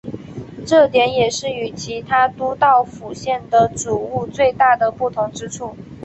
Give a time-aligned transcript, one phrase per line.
[0.65, 5.75] 这点也是与其他都道府县的煮物最大的不同之处。